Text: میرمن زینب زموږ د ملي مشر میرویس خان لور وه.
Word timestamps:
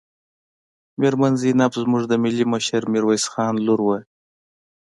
میرمن 0.99 1.33
زینب 1.41 1.71
زموږ 1.81 2.03
د 2.07 2.13
ملي 2.23 2.45
مشر 2.53 2.81
میرویس 2.93 3.25
خان 3.31 3.55
لور 3.65 3.79
وه. 3.87 3.97